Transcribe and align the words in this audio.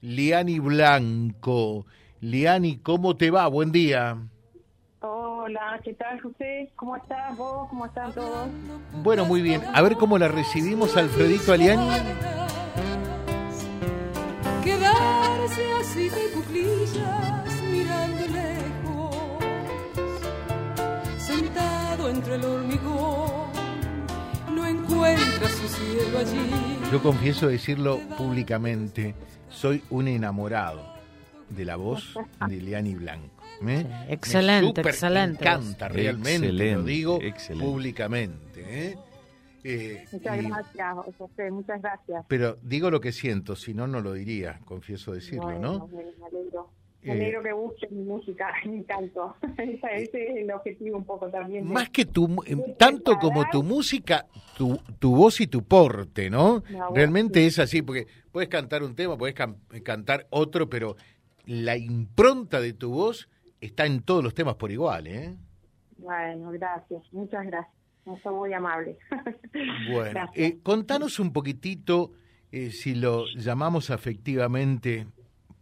Liani 0.00 0.58
Blanco. 0.60 1.86
Liani, 2.20 2.78
¿cómo 2.78 3.16
te 3.16 3.30
va? 3.30 3.46
Buen 3.48 3.72
día. 3.72 4.16
Hola, 5.00 5.80
¿qué 5.84 5.94
tal 5.94 6.20
José? 6.20 6.70
¿Cómo 6.76 6.96
estás 6.96 7.36
vos? 7.36 7.68
¿Cómo 7.68 7.86
están 7.86 8.12
todos? 8.12 8.48
Bueno, 9.02 9.24
muy 9.24 9.42
bien. 9.42 9.62
A 9.72 9.82
ver 9.82 9.96
cómo 9.96 10.18
la 10.18 10.28
recibimos, 10.28 10.96
Alfredito 10.96 11.52
Aliani. 11.52 11.88
Quedarse 14.62 15.72
así 15.80 16.08
de 16.08 16.30
cuclillas 16.34 17.62
mirando 17.62 18.26
lejos, 18.26 19.16
sentado 21.18 22.10
entre 22.10 22.34
el 22.34 22.44
hormigón, 22.44 23.52
encuentra 24.70 25.48
su 25.48 25.68
cielo 25.68 26.18
allí. 26.18 26.78
Yo 26.92 27.02
confieso 27.02 27.48
decirlo 27.48 27.98
públicamente, 28.16 29.14
soy 29.48 29.82
un 29.90 30.08
enamorado 30.08 30.82
de 31.50 31.64
la 31.64 31.76
voz 31.76 32.14
de 32.48 32.56
Liani 32.56 32.94
Blanco. 32.94 33.42
¿eh? 33.66 33.86
excelente, 34.08 34.82
Me 34.84 34.90
excelente. 34.90 35.42
encanta 35.44 35.88
realmente, 35.88 36.52
lo 36.52 36.82
digo 36.82 37.18
excelente. 37.20 37.64
públicamente. 37.66 38.64
¿eh? 38.68 38.98
Eh, 39.64 40.04
Muchas 40.12 40.40
y- 40.42 40.46
gracias, 40.46 40.94
José, 41.18 41.50
muchas 41.50 41.82
gracias. 41.82 42.24
pero 42.28 42.58
digo 42.62 42.90
lo 42.90 43.00
que 43.00 43.10
siento, 43.12 43.56
si 43.56 43.74
no, 43.74 43.86
no 43.88 44.00
lo 44.00 44.12
diría, 44.12 44.60
confieso 44.64 45.12
decirlo, 45.12 45.42
Bueno, 45.46 45.60
¿no? 45.60 45.86
Me 45.88 46.04
me 46.04 46.10
alegro. 47.02 47.12
Eh, 47.12 47.12
alegro 47.12 47.42
que 47.42 47.52
busques 47.52 47.90
mi 47.90 48.02
música, 48.04 48.52
me 48.66 48.78
encantó. 48.78 49.36
Ese 49.58 49.80
ese 49.94 50.30
es 50.30 50.36
el 50.38 50.50
objetivo 50.50 50.98
un 50.98 51.04
poco 51.04 51.28
también. 51.28 51.66
de- 51.66 51.72
Más 51.72 51.90
que 51.90 52.04
tu, 52.06 52.26
eh, 52.46 52.74
tanto 52.78 53.18
como 53.18 53.48
tu 53.50 53.62
música, 53.62 54.26
tu, 54.56 54.78
tu 54.98 55.14
voz 55.14 55.40
y 55.40 55.46
tu 55.46 55.64
porte, 55.64 56.30
¿no? 56.30 56.62
Realmente 56.94 57.40
sí. 57.40 57.46
es 57.46 57.58
así, 57.58 57.82
porque 57.82 58.06
puedes 58.32 58.48
cantar 58.48 58.82
un 58.82 58.94
tema, 58.94 59.16
puedes 59.16 59.34
can- 59.34 59.56
cantar 59.84 60.26
otro, 60.30 60.68
pero 60.68 60.96
la 61.46 61.76
impronta 61.76 62.60
de 62.60 62.72
tu 62.74 62.90
voz 62.90 63.28
está 63.60 63.86
en 63.86 64.02
todos 64.02 64.22
los 64.22 64.34
temas 64.34 64.56
por 64.56 64.70
igual, 64.70 65.06
¿eh? 65.06 65.34
Bueno, 65.96 66.50
gracias, 66.52 67.02
muchas 67.12 67.44
gracias. 67.46 67.74
Soy 68.22 68.34
muy 68.34 68.52
amable. 68.52 68.96
Bueno, 69.92 70.30
eh, 70.34 70.58
contanos 70.62 71.18
un 71.18 71.32
poquitito, 71.32 72.12
eh, 72.52 72.70
si 72.70 72.94
lo 72.94 73.24
llamamos 73.36 73.90
afectivamente 73.90 75.06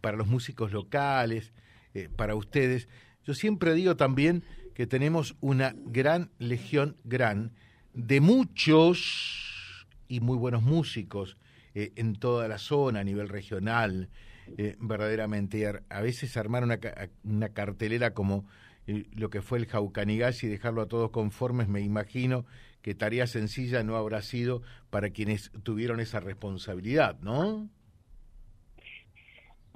para 0.07 0.17
los 0.17 0.29
músicos 0.29 0.71
locales, 0.71 1.53
eh, 1.93 2.09
para 2.15 2.37
ustedes. 2.37 2.87
Yo 3.25 3.35
siempre 3.35 3.75
digo 3.75 3.97
también 3.97 4.45
que 4.73 4.87
tenemos 4.87 5.35
una 5.41 5.75
gran 5.85 6.31
legión, 6.39 6.97
gran, 7.03 7.51
de 7.93 8.21
muchos 8.21 9.85
y 10.07 10.21
muy 10.21 10.37
buenos 10.37 10.63
músicos 10.63 11.37
eh, 11.75 11.91
en 11.97 12.15
toda 12.15 12.47
la 12.47 12.59
zona 12.59 13.01
a 13.01 13.03
nivel 13.03 13.29
regional, 13.29 14.09
eh, 14.57 14.77
verdaderamente. 14.79 15.67
A 15.89 16.01
veces 16.01 16.37
armar 16.37 16.63
una, 16.63 16.79
una 17.25 17.49
cartelera 17.49 18.15
como 18.15 18.47
lo 18.87 19.29
que 19.29 19.43
fue 19.43 19.59
el 19.59 19.67
Jaucanigas 19.67 20.45
y 20.45 20.47
dejarlo 20.47 20.83
a 20.83 20.87
todos 20.87 21.11
conformes, 21.11 21.67
me 21.67 21.81
imagino 21.81 22.47
que 22.81 22.95
tarea 22.95 23.27
sencilla 23.27 23.83
no 23.83 23.97
habrá 23.97 24.23
sido 24.23 24.63
para 24.89 25.11
quienes 25.11 25.51
tuvieron 25.65 25.99
esa 25.99 26.21
responsabilidad, 26.21 27.19
¿no? 27.23 27.69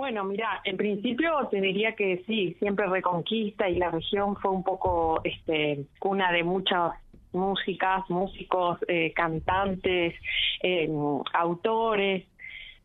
Bueno, 0.01 0.25
mira, 0.25 0.63
en 0.65 0.79
principio 0.79 1.47
te 1.51 1.61
diría 1.61 1.95
que 1.95 2.25
sí, 2.27 2.57
siempre 2.59 2.87
Reconquista 2.87 3.69
y 3.69 3.75
la 3.75 3.91
región 3.91 4.35
fue 4.37 4.51
un 4.51 4.65
poco 4.65 5.21
este, 5.25 5.85
cuna 5.99 6.33
de 6.33 6.43
muchas 6.43 6.93
músicas, 7.35 8.09
músicos, 8.09 8.79
eh, 8.89 9.13
cantantes, 9.13 10.15
eh, 10.63 10.89
autores, 11.35 12.27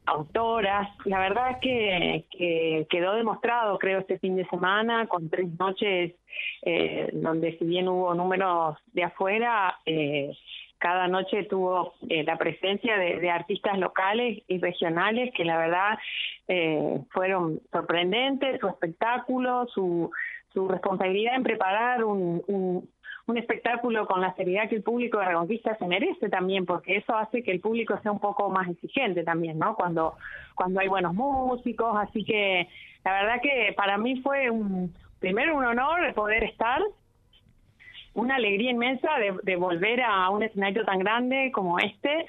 autoras. 0.05 0.89
La 1.05 1.19
verdad 1.19 1.51
es 1.51 1.57
que, 1.61 2.25
que 2.37 2.85
quedó 2.89 3.13
demostrado, 3.13 3.79
creo, 3.79 3.99
este 3.99 4.19
fin 4.19 4.35
de 4.35 4.45
semana 4.47 5.07
con 5.07 5.29
tres 5.29 5.47
noches 5.57 6.15
eh, 6.63 7.09
donde 7.13 7.57
si 7.57 7.65
bien 7.65 7.87
hubo 7.87 8.13
números 8.13 8.77
de 8.93 9.03
afuera, 9.03 9.77
eh, 9.85 10.31
cada 10.77 11.07
noche 11.07 11.43
tuvo 11.43 11.93
eh, 12.09 12.23
la 12.23 12.37
presencia 12.37 12.97
de, 12.97 13.29
artistas 13.29 13.77
locales 13.77 14.43
y 14.47 14.59
regionales 14.59 15.33
que 15.35 15.45
la 15.45 15.57
verdad 15.57 15.97
eh, 16.47 16.99
fueron 17.11 17.61
sorprendentes, 17.71 18.59
su 18.59 18.67
espectáculo, 18.67 19.67
su, 19.73 20.11
su 20.53 20.67
responsabilidad 20.67 21.35
en 21.35 21.43
preparar 21.43 22.03
un, 22.03 22.43
un, 22.47 22.89
un 23.27 23.37
espectáculo 23.37 24.05
con 24.05 24.21
la 24.21 24.35
seriedad 24.35 24.69
que 24.69 24.75
el 24.75 24.83
público 24.83 25.17
de 25.17 25.25
Reconquista 25.25 25.75
se 25.77 25.87
merece 25.87 26.29
también, 26.29 26.65
porque 26.65 26.97
eso 26.97 27.15
hace 27.15 27.43
que 27.43 27.51
el 27.51 27.59
público 27.59 27.97
sea 28.01 28.11
un 28.11 28.19
poco 28.19 28.49
más 28.49 28.69
exigente 28.69 29.23
también, 29.23 29.57
¿no? 29.57 29.75
Cuando, 29.75 30.15
cuando 30.53 30.79
hay 30.79 30.87
buenos 30.87 31.13
músicos, 31.13 31.95
así 31.97 32.23
que 32.23 32.67
la 33.03 33.13
verdad 33.13 33.41
que 33.41 33.73
para 33.75 33.97
mí 33.97 34.21
fue 34.21 34.49
un, 34.49 34.93
primero 35.19 35.55
un 35.55 35.65
honor 35.65 36.13
poder 36.13 36.43
estar, 36.43 36.81
una 38.15 38.35
alegría 38.35 38.71
inmensa 38.71 39.09
de, 39.43 39.55
volver 39.55 40.01
a 40.01 40.29
un 40.29 40.43
escenario 40.43 40.83
tan 40.85 40.99
grande 40.99 41.51
como 41.53 41.79
este 41.79 42.25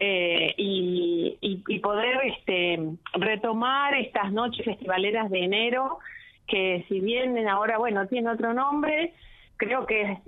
eh, 0.00 0.54
y, 0.56 1.38
y, 1.40 1.62
y 1.66 1.78
poder 1.78 2.20
este, 2.24 2.78
retomar 3.14 3.94
estas 3.94 4.32
noches 4.32 4.64
festivaleras 4.64 5.30
de 5.30 5.44
enero 5.44 5.98
que 6.46 6.84
si 6.88 7.00
bien 7.00 7.48
ahora 7.48 7.78
bueno 7.78 8.06
tiene 8.06 8.30
otro 8.30 8.52
nombre 8.52 9.12
creo 9.56 9.86
que 9.86 10.18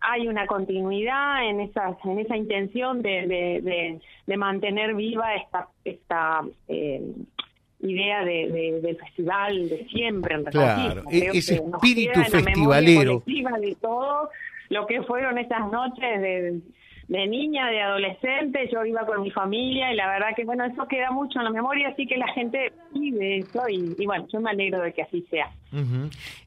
hay 0.00 0.28
una 0.28 0.46
continuidad 0.46 1.48
en 1.48 1.60
esa 1.60 1.96
en 2.04 2.18
esa 2.20 2.36
intención 2.36 3.02
de, 3.02 3.26
de, 3.26 3.60
de, 3.62 4.00
de 4.26 4.36
mantener 4.36 4.94
viva 4.94 5.34
esta 5.34 5.68
esta 5.84 6.42
eh, 6.68 7.12
idea 7.80 8.24
de, 8.24 8.48
de- 8.50 8.80
del 8.80 8.96
festival 8.96 9.68
de 9.68 9.86
siempre 9.88 10.34
en 10.34 10.44
Claro, 10.44 11.04
e- 11.10 11.30
ese 11.34 11.56
espíritu 11.56 12.20
festivalero. 12.24 13.22
de 13.26 13.76
todo 13.80 14.30
lo 14.70 14.86
que 14.86 15.02
fueron 15.02 15.38
esas 15.38 15.70
noches 15.70 16.20
de, 16.20 16.60
de 17.08 17.26
niña, 17.26 17.70
de 17.70 17.80
adolescente, 17.80 18.68
yo 18.72 18.84
iba 18.84 19.06
con 19.06 19.22
mi 19.22 19.30
familia 19.30 19.92
y 19.92 19.96
la 19.96 20.08
verdad 20.08 20.28
que 20.36 20.44
bueno, 20.44 20.64
eso 20.64 20.86
queda 20.88 21.10
mucho 21.10 21.38
en 21.38 21.44
la 21.44 21.50
memoria, 21.50 21.88
así 21.88 22.06
que 22.06 22.16
la 22.18 22.28
gente 22.34 22.72
vive 22.92 23.38
eso 23.38 23.62
y, 23.68 23.94
y 23.98 24.04
bueno, 24.06 24.26
yo 24.30 24.40
me 24.40 24.50
alegro 24.50 24.82
de 24.82 24.92
que 24.92 25.02
así 25.02 25.24
sea. 25.30 25.50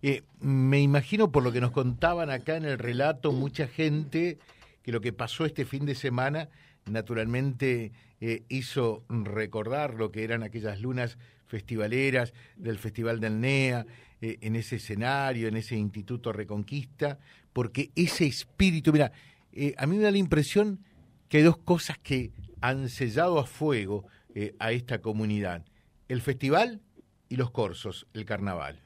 Eh, 0.03 0.21
me 0.41 0.79
imagino 0.81 1.31
por 1.31 1.43
lo 1.43 1.51
que 1.51 1.61
nos 1.61 1.71
contaban 1.71 2.29
acá 2.29 2.57
en 2.57 2.65
el 2.65 2.77
relato, 2.77 3.31
mucha 3.31 3.67
gente 3.67 4.37
que 4.83 4.91
lo 4.91 4.99
que 5.01 5.13
pasó 5.13 5.45
este 5.45 5.65
fin 5.65 5.85
de 5.85 5.95
semana 5.95 6.49
naturalmente 6.85 7.91
eh, 8.19 8.43
hizo 8.49 9.03
recordar 9.09 9.95
lo 9.95 10.11
que 10.11 10.23
eran 10.23 10.43
aquellas 10.43 10.81
lunas 10.81 11.17
festivaleras 11.47 12.33
del 12.55 12.77
Festival 12.77 13.19
del 13.19 13.41
NEA, 13.41 13.85
eh, 14.23 14.37
en 14.41 14.55
ese 14.55 14.75
escenario, 14.75 15.47
en 15.47 15.57
ese 15.57 15.75
Instituto 15.75 16.31
Reconquista, 16.31 17.17
porque 17.53 17.89
ese 17.95 18.27
espíritu, 18.27 18.93
mira, 18.93 19.11
eh, 19.51 19.73
a 19.79 19.87
mí 19.87 19.97
me 19.97 20.03
da 20.03 20.11
la 20.11 20.19
impresión 20.19 20.79
que 21.27 21.37
hay 21.37 21.43
dos 21.43 21.57
cosas 21.57 21.97
que 21.97 22.31
han 22.61 22.87
sellado 22.87 23.39
a 23.39 23.45
fuego 23.45 24.05
eh, 24.35 24.55
a 24.59 24.73
esta 24.73 25.01
comunidad, 25.01 25.65
el 26.07 26.21
festival 26.21 26.81
y 27.29 27.37
los 27.37 27.49
corsos, 27.49 28.05
el 28.13 28.25
carnaval. 28.25 28.79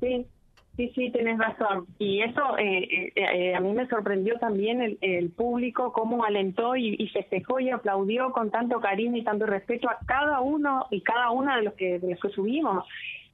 Sí, 0.00 0.26
sí, 0.76 0.90
sí, 0.94 1.10
tenés 1.10 1.38
razón. 1.38 1.86
Y 1.98 2.22
eso 2.22 2.56
eh, 2.58 2.78
eh, 2.82 3.12
eh, 3.16 3.54
a 3.54 3.60
mí 3.60 3.72
me 3.72 3.88
sorprendió 3.88 4.38
también 4.38 4.80
el, 4.80 4.98
el 5.00 5.30
público, 5.30 5.92
cómo 5.92 6.24
alentó 6.24 6.76
y, 6.76 6.96
y 6.98 7.08
festejó 7.08 7.60
y 7.60 7.70
aplaudió 7.70 8.32
con 8.32 8.50
tanto 8.50 8.80
cariño 8.80 9.16
y 9.16 9.24
tanto 9.24 9.46
respeto 9.46 9.88
a 9.88 9.98
cada 10.06 10.40
uno 10.40 10.86
y 10.90 11.00
cada 11.02 11.30
una 11.30 11.56
de 11.56 11.62
los 11.62 11.74
que, 11.74 11.98
de 11.98 12.10
los 12.10 12.20
que 12.20 12.30
subimos. 12.30 12.84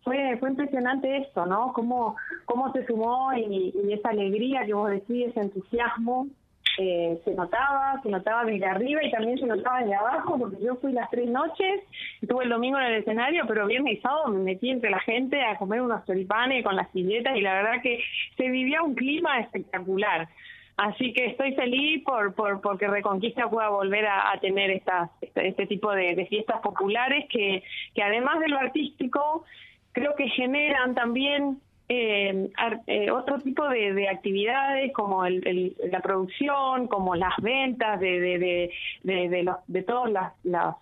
Fue, 0.03 0.37
fue 0.39 0.51
impresionante 0.51 1.17
esto, 1.17 1.47
¿no? 1.47 1.73
Cómo, 1.73 2.17
cómo 2.45 2.73
se 2.73 2.87
sumó 2.87 3.33
y, 3.35 3.75
y 3.75 3.93
esa 3.93 4.11
alegría 4.11 4.65
que 4.65 4.73
vos 4.73 4.89
decís, 4.91 5.29
ese 5.29 5.41
entusiasmo, 5.41 6.29
eh, 6.79 7.19
se 7.25 7.35
notaba, 7.35 8.01
se 8.03 8.09
notaba 8.09 8.45
desde 8.45 8.67
arriba 8.67 9.03
y 9.03 9.11
también 9.11 9.39
se 9.39 9.47
notaba 9.47 9.81
desde 9.81 9.95
abajo, 9.95 10.39
porque 10.39 10.63
yo 10.63 10.77
fui 10.77 10.93
las 10.93 11.11
tres 11.11 11.29
noches, 11.29 11.83
estuve 12.21 12.45
el 12.45 12.51
domingo 12.51 12.79
en 12.79 12.87
el 12.87 12.95
escenario, 12.97 13.45
pero 13.47 13.67
viernes 13.67 13.99
y 13.99 14.01
sábado 14.01 14.29
me 14.29 14.43
metí 14.43 14.71
entre 14.71 14.91
la 14.91 15.01
gente 15.01 15.43
a 15.43 15.57
comer 15.57 15.81
unos 15.81 16.05
choripanes 16.05 16.65
con 16.65 16.77
las 16.77 16.91
silletas 16.93 17.37
y 17.37 17.41
la 17.41 17.55
verdad 17.55 17.83
que 17.83 18.01
se 18.37 18.49
vivía 18.49 18.83
un 18.83 18.95
clima 18.95 19.41
espectacular. 19.41 20.29
Así 20.77 21.15
que 21.15 21.27
estoy 21.27 21.55
feliz 21.55 22.05
por, 22.05 22.35
por 22.35 22.61
porque 22.61 22.87
Reconquista 22.87 23.49
pueda 23.49 23.71
volver 23.71 24.07
a, 24.07 24.33
a 24.33 24.41
tener 24.41 24.71
estas, 24.71 25.11
este, 25.23 25.49
este 25.49 25.67
tipo 25.67 25.91
de, 25.93 26.15
de 26.15 26.27
fiestas 26.27 26.61
populares 26.61 27.25
que, 27.31 27.63
que 27.95 28.03
además 28.03 28.41
de 28.41 28.49
lo 28.49 28.59
artístico, 28.59 29.45
creo 29.93 30.15
que 30.15 30.29
generan 30.29 30.95
también 30.95 31.59
eh, 31.89 32.51
eh, 32.87 33.11
otro 33.11 33.39
tipo 33.39 33.69
de, 33.69 33.95
de 33.95 34.09
actividades 34.09 34.93
como 34.93 35.25
el, 35.25 35.77
la 35.91 36.01
producción, 36.01 36.89
como 36.89 37.15
las 37.15 37.37
ventas 37.41 38.01
de, 38.01 38.21
de, 38.21 38.71
de, 39.03 39.29
de, 39.29 39.43
los, 39.45 39.57
todos 39.87 40.11
las, 40.11 40.33
las 40.45 40.75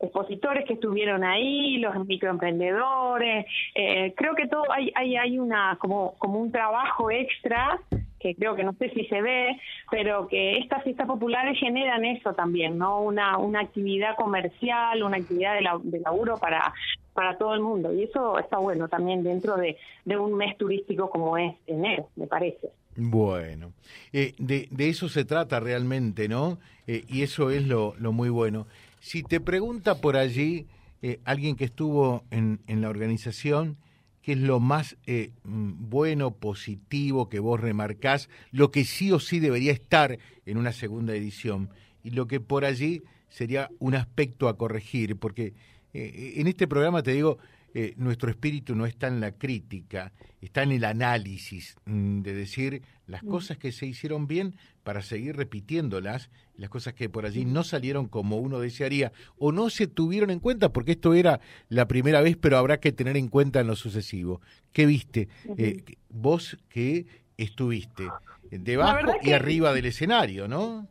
expositores 0.00 0.66
que 0.66 0.74
estuvieron 0.74 1.24
ahí, 1.24 1.78
los 1.78 2.06
microemprendedores, 2.06 3.46
eh, 3.74 4.12
creo 4.16 4.34
que 4.34 4.46
todo 4.48 4.64
hay, 4.70 4.92
hay, 4.94 5.16
hay 5.16 5.38
una 5.38 5.76
como, 5.80 6.14
como 6.18 6.40
un 6.40 6.50
trabajo 6.50 7.10
extra 7.10 7.78
que 8.18 8.34
creo 8.34 8.56
que 8.56 8.64
no 8.64 8.72
sé 8.72 8.90
si 8.90 9.04
se 9.06 9.22
ve, 9.22 9.60
pero 9.90 10.26
que 10.26 10.58
estas 10.58 10.82
fiestas 10.82 11.06
populares 11.06 11.58
generan 11.58 12.04
eso 12.04 12.32
también, 12.32 12.78
¿no? 12.78 13.00
Una, 13.00 13.38
una 13.38 13.60
actividad 13.60 14.16
comercial, 14.16 15.02
una 15.02 15.18
actividad 15.18 15.54
de, 15.54 15.60
la, 15.60 15.78
de 15.82 16.00
laburo 16.00 16.36
para, 16.38 16.72
para 17.16 17.36
todo 17.36 17.54
el 17.54 17.60
mundo. 17.60 17.92
Y 17.92 18.04
eso 18.04 18.38
está 18.38 18.58
bueno 18.58 18.86
también 18.86 19.24
dentro 19.24 19.56
de, 19.56 19.76
de 20.04 20.16
un 20.16 20.34
mes 20.34 20.56
turístico 20.56 21.10
como 21.10 21.36
es 21.36 21.52
enero, 21.66 22.08
me 22.14 22.28
parece. 22.28 22.70
Bueno, 22.96 23.72
eh, 24.12 24.34
de, 24.38 24.68
de, 24.70 24.88
eso 24.88 25.08
se 25.08 25.24
trata 25.24 25.58
realmente, 25.58 26.28
¿no? 26.28 26.58
Eh, 26.86 27.04
y 27.08 27.22
eso 27.22 27.50
es 27.50 27.66
lo, 27.66 27.94
lo, 27.98 28.12
muy 28.12 28.30
bueno. 28.30 28.66
Si 29.00 29.22
te 29.22 29.40
pregunta 29.40 30.00
por 30.00 30.16
allí 30.16 30.66
eh, 31.02 31.20
alguien 31.24 31.56
que 31.56 31.64
estuvo 31.64 32.24
en, 32.30 32.60
en, 32.66 32.80
la 32.80 32.88
organización, 32.88 33.76
¿qué 34.22 34.32
es 34.32 34.38
lo 34.38 34.60
más 34.60 34.96
eh, 35.06 35.30
mm, 35.44 35.90
bueno, 35.90 36.32
positivo 36.32 37.28
que 37.28 37.38
vos 37.38 37.60
remarcás, 37.60 38.30
lo 38.50 38.70
que 38.70 38.84
sí 38.84 39.12
o 39.12 39.20
sí 39.20 39.38
debería 39.38 39.72
estar 39.72 40.18
en 40.46 40.56
una 40.56 40.72
segunda 40.72 41.14
edición 41.14 41.68
y 42.02 42.10
lo 42.10 42.26
que 42.26 42.40
por 42.40 42.64
allí 42.64 43.02
sería 43.28 43.68
un 43.78 43.94
aspecto 43.94 44.48
a 44.48 44.56
corregir? 44.56 45.16
Porque 45.16 45.52
eh, 45.96 46.34
en 46.40 46.46
este 46.46 46.68
programa 46.68 47.02
te 47.02 47.12
digo, 47.12 47.38
eh, 47.74 47.94
nuestro 47.96 48.30
espíritu 48.30 48.74
no 48.74 48.86
está 48.86 49.08
en 49.08 49.20
la 49.20 49.32
crítica, 49.32 50.12
está 50.40 50.62
en 50.62 50.72
el 50.72 50.84
análisis, 50.84 51.76
mm, 51.86 52.20
de 52.20 52.34
decir 52.34 52.82
las 53.06 53.22
mm. 53.22 53.28
cosas 53.28 53.58
que 53.58 53.72
se 53.72 53.86
hicieron 53.86 54.26
bien 54.26 54.56
para 54.82 55.00
seguir 55.02 55.36
repitiéndolas, 55.36 56.30
las 56.56 56.70
cosas 56.70 56.94
que 56.94 57.08
por 57.08 57.24
allí 57.24 57.44
no 57.44 57.64
salieron 57.64 58.08
como 58.08 58.36
uno 58.36 58.60
desearía 58.60 59.12
o 59.38 59.52
no 59.52 59.70
se 59.70 59.86
tuvieron 59.86 60.30
en 60.30 60.40
cuenta, 60.40 60.72
porque 60.72 60.92
esto 60.92 61.14
era 61.14 61.40
la 61.68 61.88
primera 61.88 62.20
vez, 62.20 62.36
pero 62.36 62.58
habrá 62.58 62.78
que 62.78 62.92
tener 62.92 63.16
en 63.16 63.28
cuenta 63.28 63.60
en 63.60 63.66
lo 63.66 63.76
sucesivo. 63.76 64.40
¿Qué 64.72 64.84
viste? 64.84 65.28
Eh, 65.56 65.82
vos 66.10 66.58
que 66.68 67.06
estuviste 67.38 68.04
debajo 68.50 69.12
y 69.22 69.32
arriba 69.32 69.72
del 69.72 69.86
escenario, 69.86 70.46
¿no? 70.46 70.86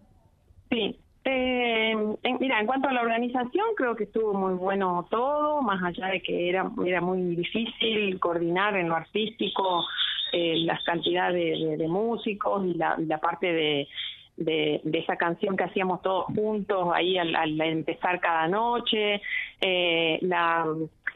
Sí, 0.70 1.00
eh, 1.26 1.92
en, 1.92 2.38
mira, 2.40 2.60
en 2.60 2.68
cuanto 2.68 2.88
a 2.88 2.94
la 2.94 3.02
organización, 3.02 3.66
creo 3.76 3.96
que 3.96 4.06
estuvo 4.06 4.34
muy 4.34 4.54
bueno 4.54 5.08
todo, 5.10 5.62
más 5.62 5.84
allá 5.84 6.08
de 6.08 6.22
que 6.22 6.50
era, 6.50 6.70
era 6.86 7.02
muy 7.02 7.36
difícil 7.36 8.20
coordinar 8.20 8.76
en 8.78 8.90
lo 8.90 8.96
artístico 8.96 9.84
eh, 10.32 10.58
las 10.60 10.84
cantidades 10.84 11.78
de, 11.80 11.88
músicos 11.88 12.66
y 12.66 12.76
la, 12.76 13.18
parte 13.20 13.52
de, 13.52 13.88
de, 14.38 14.82
esa 14.94 15.18
canción 15.18 15.58
que 15.58 15.64
hacíamos 15.64 16.02
todos 16.02 16.26
juntos 16.26 16.90
ahí 16.94 17.18
al, 17.18 17.60
empezar 17.60 18.20
cada 18.20 18.48
noche, 18.48 19.22
eh, 19.62 20.20
la, 20.22 20.66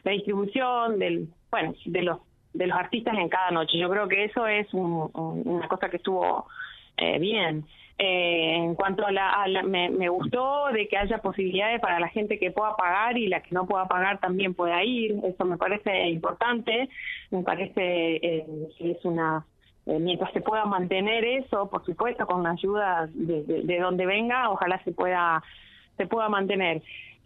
la 0.02 0.12
distribución 0.12 0.98
del, 0.98 1.28
bueno, 1.50 1.74
de 1.84 2.02
los 2.02 2.18
de 2.52 2.66
los 2.66 2.76
artistas 2.76 3.16
en 3.16 3.28
cada 3.28 3.50
noche. 3.50 3.78
Yo 3.78 3.88
creo 3.88 4.08
que 4.08 4.24
eso 4.24 4.46
es 4.46 4.66
una 4.72 5.68
cosa 5.68 5.88
que 5.88 5.98
estuvo 5.98 6.46
eh, 6.96 7.18
bien. 7.18 7.64
Eh, 8.02 8.54
en 8.56 8.74
cuanto 8.76 9.04
a 9.06 9.12
la, 9.12 9.62
me, 9.62 10.08
gustó 10.08 10.68
de 10.72 10.88
que 10.88 10.96
haya 10.96 11.18
posibilidades 11.18 11.82
para 11.82 12.00
la 12.00 12.08
gente 12.08 12.38
que 12.38 12.50
pueda 12.50 12.74
pagar 12.74 13.18
y 13.18 13.28
la 13.28 13.42
que 13.42 13.54
no 13.54 13.66
pueda 13.66 13.86
pagar 13.88 14.18
también 14.20 14.54
pueda 14.54 14.82
ir. 14.82 15.20
Eso 15.22 15.44
me 15.44 15.58
parece 15.58 16.08
importante. 16.08 16.88
Me 17.30 17.42
parece 17.42 18.16
eh, 18.16 18.46
que 18.78 18.92
es 18.92 19.04
una 19.04 19.44
eh, 19.84 19.98
mientras 19.98 20.32
se 20.32 20.40
pueda 20.40 20.64
mantener 20.64 21.26
eso, 21.26 21.68
por 21.68 21.84
supuesto, 21.84 22.26
con 22.26 22.42
la 22.42 22.52
ayuda 22.52 23.06
de, 23.12 23.42
de, 23.42 23.78
donde 23.78 24.06
venga, 24.06 24.48
ojalá 24.48 24.82
se 24.82 24.92
pueda 24.92 25.42
se 25.98 26.06
pueda 26.06 26.30
mantener. 26.30 26.80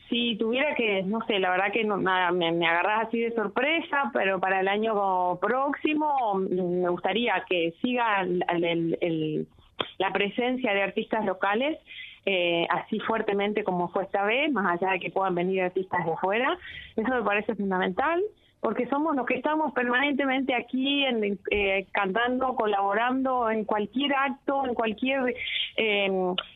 Si 0.09 0.37
tuviera 0.37 0.75
que, 0.75 1.05
no 1.05 1.25
sé, 1.26 1.38
la 1.38 1.50
verdad 1.50 1.73
que 1.73 1.85
no, 1.85 1.99
nada, 1.99 2.32
me, 2.32 2.50
me 2.50 2.67
agarras 2.67 3.06
así 3.06 3.21
de 3.21 3.32
sorpresa, 3.32 4.11
pero 4.12 4.41
para 4.41 4.59
el 4.59 4.67
año 4.67 5.38
próximo 5.41 6.35
me 6.35 6.88
gustaría 6.88 7.44
que 7.49 7.75
siga 7.81 8.23
el 8.23 9.47
la 9.99 10.12
presencia 10.12 10.73
de 10.73 10.82
artistas 10.82 11.25
locales 11.25 11.79
eh, 12.26 12.67
así 12.71 13.00
fuertemente 13.00 13.65
como 13.65 13.88
fue 13.88 14.05
esta 14.05 14.25
vez, 14.25 14.50
más 14.50 14.81
allá 14.81 14.93
de 14.93 15.00
que 15.00 15.11
puedan 15.11 15.35
venir 15.35 15.62
artistas 15.62 16.05
de 16.06 16.12
afuera. 16.12 16.59
Eso 16.97 17.09
me 17.09 17.23
parece 17.23 17.55
fundamental 17.55 18.23
porque 18.64 18.87
somos 18.87 19.14
los 19.14 19.26
que 19.26 19.34
estamos 19.34 19.75
permanentemente 19.75 20.55
aquí 20.55 21.05
en, 21.05 21.38
eh, 21.50 21.87
cantando, 21.93 22.56
colaborando 22.56 23.50
en 23.50 23.66
cualquier 23.66 24.14
acto, 24.14 24.64
en 24.66 24.72
cualquier 24.72 25.34
eh, 25.76 26.11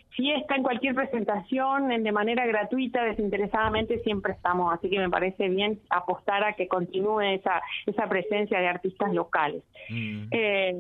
fiesta, 0.09 0.57
en 0.57 0.63
cualquier 0.63 0.95
presentación, 0.95 1.93
en, 1.93 2.05
de 2.05 2.11
manera 2.11 2.47
gratuita, 2.47 3.05
desinteresadamente, 3.05 3.99
siempre 4.05 4.33
estamos. 4.33 4.73
Así 4.73 4.89
que 4.89 4.99
me 4.99 5.11
parece 5.11 5.51
bien 5.51 5.81
apostar 5.91 6.45
a 6.45 6.55
que 6.55 6.67
continúe 6.67 7.21
esa, 7.21 7.61
esa 7.85 8.09
presencia 8.09 8.59
de 8.59 8.69
artistas 8.69 9.13
locales. 9.13 9.63
Mm. 9.91 10.29
Eh, 10.31 10.75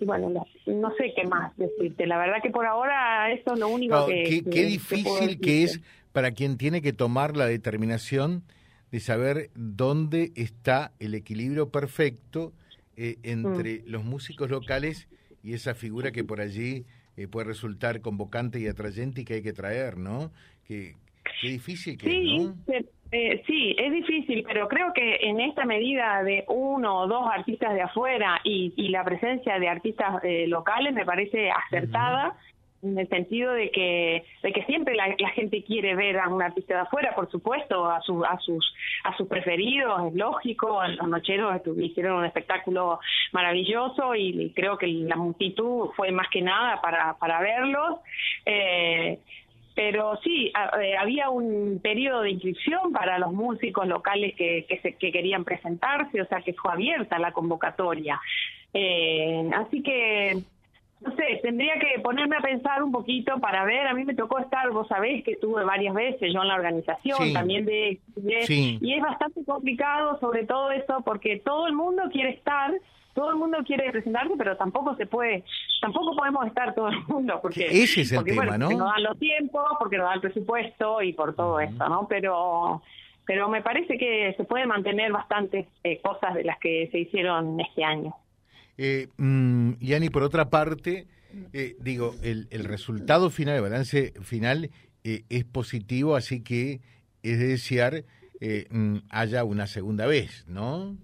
y 0.00 0.04
bueno, 0.04 0.28
no, 0.28 0.90
sé 0.98 1.14
qué 1.16 1.26
más 1.26 1.56
decirte. 1.56 2.06
La 2.06 2.18
verdad 2.18 2.42
que 2.42 2.50
por 2.50 2.66
ahora 2.66 3.32
eso 3.32 3.54
es 3.54 3.58
lo 3.58 3.68
único 3.68 4.04
que... 4.04 4.44
Qué, 4.44 4.64
difícil 4.66 5.40
que 5.40 5.62
es 5.62 5.80
para 6.12 6.32
quien 6.32 6.58
tiene 6.58 6.82
que 6.82 6.92
tomar 6.92 7.38
la 7.38 7.46
determinación 7.46 8.42
de 8.90 9.00
saber 9.00 9.50
dónde 9.54 10.32
está 10.34 10.92
el 10.98 11.14
equilibrio 11.14 11.70
perfecto 11.70 12.52
eh, 12.96 13.16
entre 13.22 13.80
mm. 13.80 13.82
los 13.86 14.04
músicos 14.04 14.50
locales 14.50 15.08
y 15.42 15.54
esa 15.54 15.74
figura 15.74 16.10
que 16.10 16.24
por 16.24 16.40
allí 16.40 16.84
eh, 17.16 17.28
puede 17.28 17.46
resultar 17.46 18.00
convocante 18.00 18.60
y 18.60 18.66
atrayente 18.66 19.20
y 19.20 19.24
que 19.24 19.34
hay 19.34 19.42
que 19.42 19.52
traer, 19.52 19.98
¿no? 19.98 20.32
Qué, 20.66 20.94
qué 21.40 21.48
difícil 21.48 21.96
que 21.96 22.10
sí, 22.10 22.38
¿no? 22.38 22.54
Eh, 23.10 23.42
sí, 23.46 23.74
es 23.78 23.90
difícil, 23.90 24.44
pero 24.46 24.68
creo 24.68 24.92
que 24.92 25.16
en 25.22 25.40
esta 25.40 25.64
medida 25.64 26.22
de 26.24 26.44
uno 26.48 27.00
o 27.00 27.06
dos 27.06 27.26
artistas 27.32 27.72
de 27.72 27.80
afuera 27.80 28.38
y, 28.44 28.74
y 28.76 28.88
la 28.88 29.02
presencia 29.02 29.58
de 29.58 29.68
artistas 29.68 30.22
locales 30.46 30.92
me 30.92 31.06
parece 31.06 31.50
acertada 31.50 32.36
en 32.82 32.98
el 32.98 33.08
sentido 33.08 33.52
de 33.52 33.70
que 33.70 34.24
de 34.42 34.52
que 34.52 34.64
siempre 34.64 34.94
la, 34.94 35.16
gente 35.34 35.62
quiere 35.64 35.94
ver 35.94 36.18
a 36.18 36.28
un 36.28 36.42
artista 36.42 36.74
de 36.74 36.80
afuera 36.80 37.14
por 37.14 37.30
supuesto 37.30 37.86
a 37.86 38.00
sus 38.02 38.24
a 38.24 38.38
sus 38.38 38.74
a 39.04 39.16
sus 39.16 39.26
preferidos 39.28 40.06
es 40.06 40.14
lógico 40.14 40.80
los 40.86 41.08
nocheros 41.08 41.60
hicieron 41.78 42.18
un 42.18 42.24
espectáculo 42.24 43.00
maravilloso 43.32 44.14
y, 44.14 44.52
creo 44.54 44.78
que 44.78 44.86
la 44.86 45.16
multitud 45.16 45.90
fue 45.96 46.12
más 46.12 46.28
que 46.28 46.42
nada 46.42 46.80
para 46.80 47.14
para 47.18 47.40
verlos 47.40 47.98
eh, 48.46 49.18
pero 49.78 50.18
sí, 50.24 50.50
eh, 50.80 50.96
había 50.96 51.30
un 51.30 51.78
periodo 51.80 52.22
de 52.22 52.30
inscripción 52.32 52.90
para 52.90 53.16
los 53.16 53.32
músicos 53.32 53.86
locales 53.86 54.34
que, 54.34 54.66
que, 54.68 54.80
se, 54.80 54.94
que 54.94 55.12
querían 55.12 55.44
presentarse, 55.44 56.20
o 56.20 56.26
sea 56.26 56.40
que 56.40 56.52
fue 56.52 56.72
abierta 56.72 57.16
la 57.20 57.30
convocatoria. 57.30 58.20
Eh, 58.74 59.48
así 59.54 59.80
que 59.84 60.42
no 61.00 61.14
sé, 61.14 61.40
tendría 61.42 61.74
que 61.78 62.00
ponerme 62.00 62.36
a 62.36 62.40
pensar 62.40 62.82
un 62.82 62.90
poquito 62.90 63.38
para 63.38 63.64
ver, 63.64 63.86
a 63.86 63.94
mí 63.94 64.04
me 64.04 64.14
tocó 64.14 64.38
estar, 64.38 64.68
vos 64.70 64.88
sabés 64.88 65.22
que 65.22 65.32
estuve 65.32 65.64
varias 65.64 65.94
veces 65.94 66.32
yo 66.32 66.42
en 66.42 66.48
la 66.48 66.56
organización, 66.56 67.32
también 67.32 67.64
de, 67.64 68.00
y 68.80 68.94
es 68.94 69.02
bastante 69.02 69.44
complicado 69.44 70.18
sobre 70.18 70.44
todo 70.44 70.70
eso 70.72 71.02
porque 71.04 71.40
todo 71.44 71.68
el 71.68 71.74
mundo 71.74 72.02
quiere 72.12 72.30
estar, 72.30 72.72
todo 73.14 73.30
el 73.30 73.36
mundo 73.36 73.58
quiere 73.64 73.90
presentarse, 73.90 74.34
pero 74.36 74.56
tampoco 74.56 74.96
se 74.96 75.06
puede, 75.06 75.44
tampoco 75.80 76.16
podemos 76.16 76.46
estar 76.46 76.74
todo 76.74 76.88
el 76.88 76.98
mundo 77.06 77.38
porque 77.40 77.66
ese 77.66 78.00
es 78.00 78.12
el 78.12 78.24
tema, 78.24 78.58
¿no? 78.58 78.70
no 78.70 78.86
dan 78.86 79.02
los 79.02 79.18
tiempos, 79.18 79.64
porque 79.78 79.98
no 79.98 80.04
dan 80.04 80.14
el 80.14 80.20
presupuesto 80.20 81.00
y 81.02 81.12
por 81.12 81.34
todo 81.34 81.60
eso, 81.60 81.88
¿no? 81.88 82.06
Pero 82.08 82.82
pero 83.24 83.46
me 83.50 83.60
parece 83.60 83.98
que 83.98 84.32
se 84.38 84.44
puede 84.44 84.64
mantener 84.64 85.12
bastantes 85.12 85.66
eh, 85.84 86.00
cosas 86.00 86.34
de 86.34 86.44
las 86.44 86.58
que 86.58 86.88
se 86.90 87.00
hicieron 87.00 87.60
este 87.60 87.84
año. 87.84 88.14
Eh, 88.78 89.08
mm, 89.16 89.72
Yani, 89.80 90.08
por 90.08 90.22
otra 90.22 90.50
parte, 90.50 91.06
eh, 91.52 91.76
digo, 91.80 92.14
el, 92.22 92.46
el, 92.50 92.64
resultado 92.64 93.28
final, 93.28 93.56
el 93.56 93.62
balance 93.62 94.12
final 94.22 94.70
eh, 95.04 95.24
es 95.28 95.44
positivo, 95.44 96.14
así 96.14 96.42
que 96.42 96.80
es 97.22 97.38
de 97.38 97.48
desear 97.48 98.04
eh, 98.40 98.66
mm, 98.70 98.98
haya 99.10 99.44
una 99.44 99.66
segunda 99.66 100.06
vez, 100.06 100.46
¿no? 100.48 100.96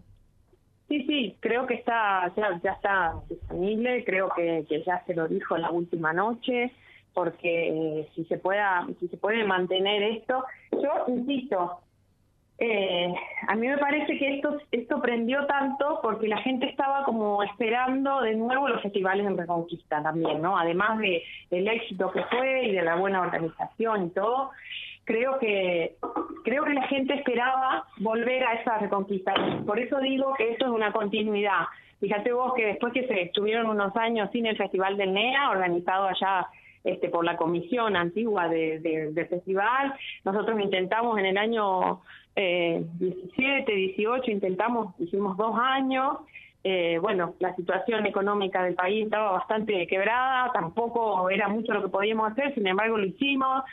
Sí, 0.88 1.04
sí, 1.06 1.36
creo 1.40 1.66
que 1.66 1.74
está 1.74 2.32
ya, 2.36 2.60
ya 2.62 2.72
está 2.72 3.14
disponible, 3.28 4.04
creo 4.04 4.30
que, 4.36 4.64
que, 4.68 4.84
ya 4.84 5.02
se 5.06 5.14
lo 5.14 5.26
dijo 5.26 5.56
la 5.56 5.70
última 5.70 6.12
noche, 6.12 6.70
porque 7.12 7.68
eh, 7.68 8.08
si 8.14 8.24
se 8.26 8.38
pueda 8.38 8.86
si 9.00 9.08
se 9.08 9.16
puede 9.16 9.44
mantener 9.44 10.02
esto, 10.02 10.44
yo 10.72 11.06
insisto, 11.08 11.80
eh, 12.58 13.12
a 13.48 13.54
mí 13.56 13.66
me 13.66 13.78
parece 13.78 14.16
que 14.16 14.36
esto, 14.36 14.58
esto 14.70 15.00
prendió 15.00 15.44
tanto 15.46 15.98
porque 16.02 16.28
la 16.28 16.38
gente 16.38 16.66
estaba 16.66 17.04
como 17.04 17.42
esperando 17.42 18.20
de 18.20 18.36
nuevo 18.36 18.68
los 18.68 18.80
festivales 18.80 19.26
en 19.26 19.36
Reconquista 19.36 20.02
también, 20.02 20.40
¿no? 20.40 20.56
Además 20.56 20.98
de, 20.98 21.22
del 21.50 21.66
éxito 21.66 22.12
que 22.12 22.22
fue 22.24 22.66
y 22.66 22.72
de 22.72 22.82
la 22.82 22.94
buena 22.94 23.22
organización 23.22 24.06
y 24.06 24.10
todo, 24.10 24.50
creo 25.04 25.38
que 25.38 25.96
creo 26.44 26.64
que 26.64 26.74
la 26.74 26.86
gente 26.86 27.14
esperaba 27.14 27.86
volver 27.98 28.44
a 28.44 28.54
esa 28.54 28.78
Reconquista. 28.78 29.34
Por 29.66 29.80
eso 29.80 29.98
digo 29.98 30.34
que 30.34 30.52
eso 30.52 30.66
es 30.66 30.70
una 30.70 30.92
continuidad. 30.92 31.66
Fíjate 31.98 32.32
vos 32.32 32.54
que 32.54 32.66
después 32.66 32.92
que 32.92 33.06
se 33.08 33.22
estuvieron 33.22 33.66
unos 33.66 33.96
años 33.96 34.30
sin 34.30 34.46
el 34.46 34.56
Festival 34.56 34.96
del 34.96 35.12
NEA, 35.12 35.50
organizado 35.50 36.06
allá 36.06 36.46
este, 36.84 37.08
por 37.08 37.24
la 37.24 37.36
comisión 37.36 37.96
antigua 37.96 38.48
de, 38.48 38.78
del 38.80 39.26
festival. 39.26 39.94
Nosotros 40.24 40.60
intentamos 40.60 41.18
en 41.18 41.26
el 41.26 41.38
año 41.38 42.02
eh, 42.36 42.84
17, 42.98 43.74
18, 43.74 44.30
intentamos, 44.30 44.94
hicimos 45.00 45.36
dos 45.36 45.56
años 45.58 46.18
eh, 46.66 46.98
bueno, 46.98 47.34
la 47.40 47.54
situación 47.56 48.06
económica 48.06 48.62
del 48.62 48.74
país 48.74 49.04
estaba 49.04 49.32
bastante 49.32 49.86
quebrada, 49.86 50.50
tampoco 50.54 51.28
era 51.28 51.46
mucho 51.46 51.74
lo 51.74 51.82
que 51.82 51.88
podíamos 51.90 52.32
hacer, 52.32 52.54
sin 52.54 52.66
embargo 52.66 52.96
lo 52.96 53.04
hicimos. 53.04 53.64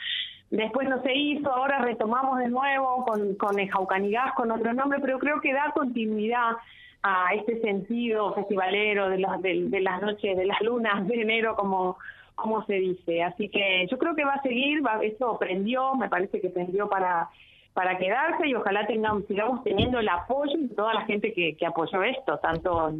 Después 0.50 0.89
no 0.89 1.01
se 1.01 1.15
hizo, 1.15 1.50
ahora 1.50 1.80
retomamos 1.80 2.39
de 2.39 2.50
nuevo 2.50 3.06
con, 3.06 3.36
con 3.36 3.58
el 3.58 3.72
Jaucanigás, 3.72 4.34
con 4.34 4.51
otro 4.51 4.74
nombre, 4.74 5.00
pero 5.00 5.20
creo 5.20 5.39
que 5.39 5.53
da 5.53 5.72
continuidad 5.74 6.58
a 7.01 7.34
este 7.34 7.62
sentido 7.62 8.34
festivalero 8.34 9.08
de, 9.10 9.20
los, 9.20 9.41
de, 9.41 9.80
las 9.80 10.01
noches, 10.01 10.38
de 10.38 10.46
las 10.46 10.60
lunas 10.60 11.08
de 11.08 11.22
enero, 11.22 11.56
como, 11.56 11.98
como 12.35 12.65
se 12.65 12.73
dice. 12.73 13.23
Así 13.23 13.50
que 13.50 13.88
yo 13.89 13.97
creo 13.97 14.15
que 14.15 14.25
va 14.25 14.33
a 14.33 14.41
seguir, 14.41 14.85
va, 14.85 15.03
eso 15.03 15.38
prendió, 15.39 15.95
me 15.95 16.09
parece 16.09 16.41
que 16.41 16.50
prendió 16.50 16.89
para 16.89 17.29
para 17.73 17.97
quedarse 17.97 18.47
y 18.47 18.53
ojalá 18.53 18.85
tengamos, 18.85 19.25
sigamos 19.27 19.63
teniendo 19.63 20.00
el 20.00 20.09
apoyo 20.09 20.57
de 20.57 20.75
toda 20.75 20.93
la 20.93 21.05
gente 21.05 21.33
que, 21.33 21.55
que 21.55 21.65
apoyó 21.65 22.03
esto, 22.03 22.38
tanto 22.39 22.93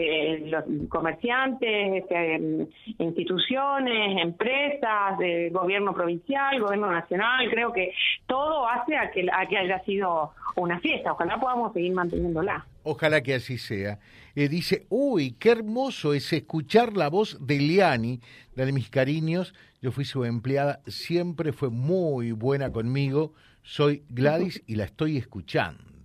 eh, 0.00 0.44
los 0.46 0.62
comerciantes, 0.88 2.04
este, 2.04 2.68
instituciones, 2.98 4.22
empresas, 4.22 5.18
gobierno 5.50 5.92
provincial, 5.92 6.60
gobierno 6.60 6.92
nacional, 6.92 7.50
creo 7.50 7.72
que 7.72 7.92
todo 8.28 8.68
hace 8.68 8.96
a 8.96 9.10
que, 9.10 9.26
haya 9.28 9.82
sido 9.84 10.30
una 10.54 10.78
fiesta, 10.78 11.12
ojalá 11.12 11.40
podamos 11.40 11.72
seguir 11.72 11.92
manteniéndola. 11.92 12.64
Ojalá 12.84 13.22
que 13.22 13.34
así 13.34 13.58
sea. 13.58 13.98
Eh, 14.36 14.48
dice, 14.48 14.86
uy, 14.88 15.32
qué 15.32 15.50
hermoso 15.50 16.14
es 16.14 16.32
escuchar 16.32 16.96
la 16.96 17.08
voz 17.08 17.36
de 17.44 17.58
Liani, 17.58 18.20
de 18.54 18.72
mis 18.72 18.90
cariños, 18.90 19.52
yo 19.82 19.90
fui 19.90 20.04
su 20.04 20.24
empleada, 20.24 20.78
siempre 20.86 21.52
fue 21.52 21.70
muy 21.70 22.30
buena 22.30 22.70
conmigo, 22.70 23.32
soy 23.62 24.04
Gladys 24.08 24.62
y 24.68 24.76
la 24.76 24.84
estoy 24.84 25.16
escuchando. 25.16 25.97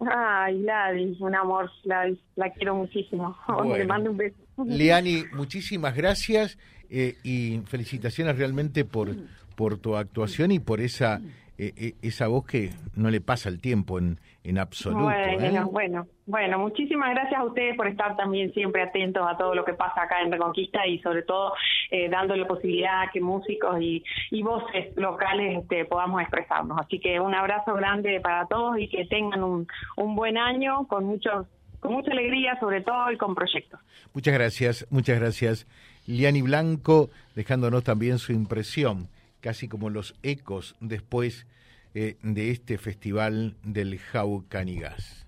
Ay, 0.00 0.62
Gladys, 0.62 1.20
un 1.20 1.34
amor, 1.34 1.70
Gladys, 1.84 2.18
la 2.36 2.50
quiero 2.50 2.74
muchísimo. 2.74 3.36
Le 3.76 3.84
mando 3.84 4.10
un 4.10 4.16
beso. 4.16 4.36
Leani, 4.64 5.24
muchísimas 5.32 5.96
gracias 5.96 6.58
eh, 6.90 7.16
y 7.22 7.60
felicitaciones 7.66 8.38
realmente 8.38 8.84
por, 8.84 9.10
por 9.56 9.78
tu 9.78 9.96
actuación 9.96 10.52
y 10.52 10.58
por 10.58 10.80
esa 10.80 11.20
eh, 11.60 11.72
eh, 11.76 11.94
esa 12.02 12.28
voz 12.28 12.46
que 12.46 12.70
no 12.94 13.10
le 13.10 13.20
pasa 13.20 13.48
el 13.48 13.60
tiempo 13.60 13.98
en, 13.98 14.20
en 14.44 14.58
absoluto. 14.58 15.02
Bueno, 15.02 15.62
¿eh? 15.62 15.64
bueno, 15.72 16.06
bueno, 16.24 16.58
muchísimas 16.60 17.10
gracias 17.10 17.40
a 17.40 17.42
ustedes 17.42 17.76
por 17.76 17.88
estar 17.88 18.16
también 18.16 18.52
siempre 18.52 18.80
atentos 18.80 19.26
a 19.28 19.36
todo 19.36 19.56
lo 19.56 19.64
que 19.64 19.74
pasa 19.74 20.02
acá 20.02 20.22
en 20.22 20.30
Reconquista 20.30 20.86
y 20.86 21.00
sobre 21.00 21.22
todo 21.22 21.54
eh, 21.90 22.08
dándole 22.08 22.44
posibilidad 22.44 23.02
a 23.02 23.10
que 23.10 23.20
músicos 23.20 23.80
y, 23.80 24.04
y 24.30 24.42
voces 24.42 24.96
locales 24.96 25.58
este, 25.58 25.84
podamos 25.84 26.20
expresarnos. 26.20 26.78
Así 26.78 26.98
que 27.00 27.20
un 27.20 27.34
abrazo 27.34 27.74
grande 27.74 28.20
para 28.20 28.46
todos 28.46 28.78
y 28.78 28.88
que 28.88 29.06
tengan 29.06 29.42
un, 29.42 29.66
un 29.96 30.14
buen 30.14 30.38
año 30.38 30.86
con 30.86 31.04
muchos 31.04 31.46
con 31.80 31.92
mucha 31.92 32.10
alegría 32.10 32.58
sobre 32.58 32.80
todo 32.80 33.12
y 33.12 33.16
con 33.16 33.36
proyectos. 33.36 33.78
Muchas 34.12 34.34
gracias, 34.34 34.86
muchas 34.90 35.20
gracias. 35.20 35.66
Liani 36.06 36.42
Blanco 36.42 37.08
dejándonos 37.36 37.84
también 37.84 38.18
su 38.18 38.32
impresión 38.32 39.08
casi 39.40 39.68
como 39.68 39.88
los 39.90 40.14
ecos 40.22 40.74
después 40.80 41.46
eh, 41.94 42.16
de 42.22 42.50
este 42.50 42.78
festival 42.78 43.54
del 43.62 43.98
Jaucanigas. 43.98 45.27